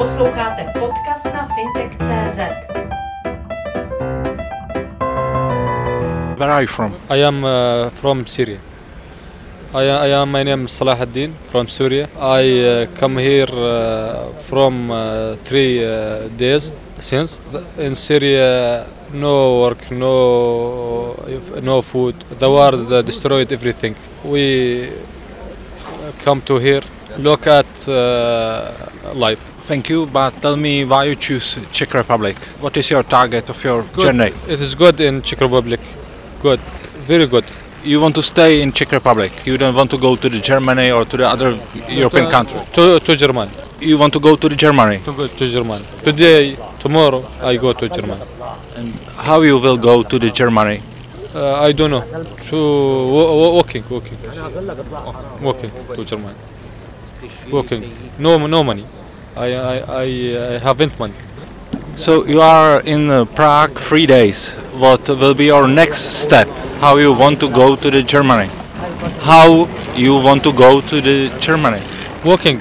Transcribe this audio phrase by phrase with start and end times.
[0.00, 2.38] Posloucháte podcast na fintech.cz.
[6.38, 6.94] Where are you from?
[7.10, 8.60] I am uh, from Syria.
[9.74, 12.08] I, I am my name is Salah ad-Din from Syria.
[12.18, 17.42] I uh, come here uh, from uh, three uh, days since.
[17.76, 21.14] In Syria, no work, no
[21.62, 22.14] no food.
[22.38, 23.96] The war destroyed everything.
[24.24, 24.88] We
[26.24, 26.82] come to here,
[27.18, 28.70] look at uh,
[29.14, 29.40] life.
[29.64, 32.36] Thank you, but tell me why you choose Czech Republic.
[32.60, 34.02] What is your target of your Good.
[34.02, 34.32] journey?
[34.48, 35.80] It is good in Czech Republic.
[36.42, 36.60] Good,
[37.06, 37.44] very good.
[37.84, 39.32] You want to stay in Czech Republic.
[39.46, 42.60] You don't want to go to the Germany or to the other European To- country.
[42.72, 43.50] To to Germany.
[43.80, 44.98] You want to go to the Germany.
[45.04, 45.84] To go to Germany.
[46.04, 48.20] Today, tomorrow, I go to Germany.
[48.76, 50.82] And how you will go to the Germany?
[51.34, 52.04] Uh, I don't know.
[52.50, 54.18] To wa- wa- walking, walking,
[55.40, 56.34] walking to Germany.
[57.50, 57.84] Walking.
[58.18, 58.86] No, no money.
[59.36, 61.14] I, I, I, I haven't money.
[61.96, 64.52] So you are in uh, Prague three days.
[64.74, 66.48] What will be your next step?
[66.80, 68.50] How you want to go to the Germany?
[69.20, 71.82] How you want to go to the Germany?
[72.24, 72.60] Walking,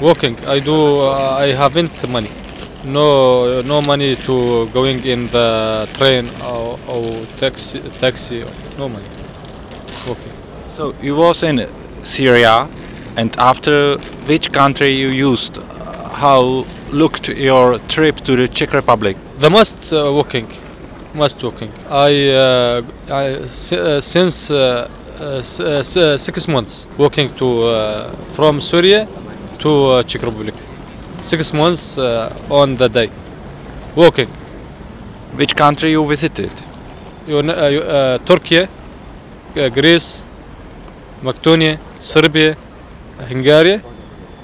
[0.00, 0.36] walking.
[0.46, 0.74] I do.
[0.74, 2.30] Uh, I haven't money.
[2.84, 8.44] No, no money to going in the train or, or taxi, taxi.
[8.78, 9.06] No money.
[10.06, 10.32] Walking.
[10.68, 11.68] So you was in
[12.04, 12.68] Syria,
[13.18, 13.98] and after
[14.30, 15.54] which country you used?
[16.24, 16.42] How
[17.00, 19.16] looked your trip to the Czech Republic?
[19.38, 20.48] The most uh, walking,
[21.14, 21.72] most walking.
[21.90, 24.88] I, uh, I uh, since uh,
[25.20, 25.60] uh, s-
[25.96, 29.06] uh, six months walking to uh, from Syria
[29.58, 30.54] to uh, Czech Republic.
[31.20, 33.10] Six months uh, on the day,
[33.96, 34.28] walking.
[35.38, 36.50] Which country you visited?
[37.26, 40.22] You, uh, uh, Turkey, uh, Greece,
[41.22, 42.56] Macedonia, Serbia,
[43.26, 43.80] Hungary,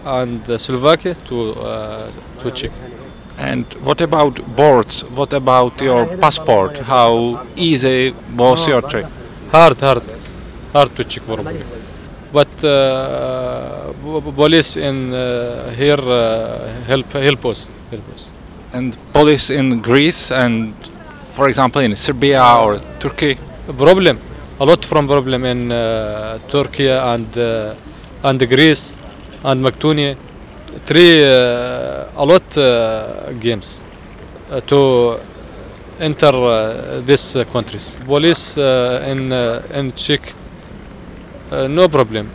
[0.05, 2.11] and uh, Slovakia to uh,
[2.43, 2.73] to Czech.
[3.39, 5.03] And what about boards?
[5.11, 6.79] What about your passport?
[6.79, 9.07] How easy was your trip?
[9.55, 10.03] hard hard
[10.73, 11.63] hard to check probably
[12.33, 13.93] but uh,
[14.43, 18.23] police in uh, here uh, help help us help us
[18.75, 20.75] And police in Greece and,
[21.37, 23.39] for example, in Serbia or Turkey?
[23.79, 24.19] problem
[24.59, 27.75] a lot from problem in uh, Turkey and uh,
[28.25, 28.97] and Greece
[29.45, 30.17] and Macedonia
[30.87, 33.81] three uh, a lot uh, games
[34.51, 35.19] uh, to
[36.01, 40.23] enter uh, these uh, countries police uh, in uh, in Czech
[41.53, 42.27] uh, no problem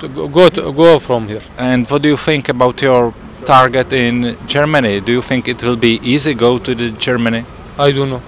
[0.00, 3.14] to go go, to, go from here And what do you think about your
[3.44, 5.00] target in Germany?
[5.00, 7.44] Do you think it will be easy go to the Germany?
[7.78, 8.22] I don't know.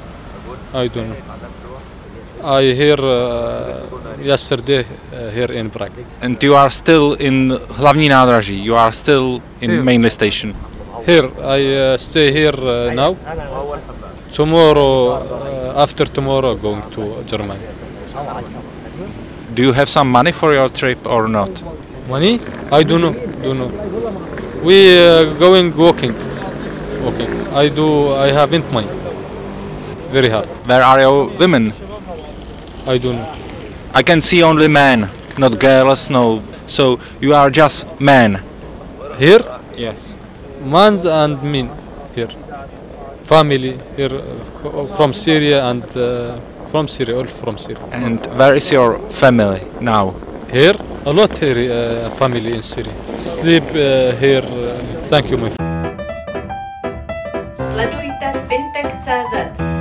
[0.72, 1.61] I don't know.
[2.44, 3.86] I hear uh,
[4.18, 6.04] yesterday uh, here in Prague.
[6.20, 8.64] And you are still in Hlavní nádraží.
[8.64, 9.82] You are still in Here.
[9.82, 10.54] mainly station.
[11.06, 13.16] Here I uh, stay here uh, now.
[14.32, 17.60] Tomorrow, uh, after tomorrow, going to Germany.
[19.54, 21.62] Do you have some money for your trip or not?
[22.08, 22.40] Money?
[22.72, 23.12] I don't know.
[23.42, 23.70] Don't know.
[24.64, 26.14] We uh, going walking.
[27.04, 27.46] Walking.
[27.54, 28.14] I do.
[28.14, 28.88] I haven't money.
[30.10, 30.48] Very hard.
[30.66, 31.72] Where are your women?
[32.86, 33.34] I don't know.
[33.94, 36.10] I can see only men, not girls.
[36.10, 36.42] No.
[36.66, 38.40] So you are just men.
[39.18, 39.40] Here,
[39.76, 40.14] Yes.
[40.64, 41.68] mans and men
[42.14, 42.28] here
[43.24, 46.38] family here uh, from syria and uh,
[46.70, 50.14] from syria all from syria And where is your family now?
[50.52, 50.74] here
[51.06, 55.98] a lot here uh, family in syria sleep uh, here uh, thank you my friend
[57.56, 59.71] Sledujte fintech.cz.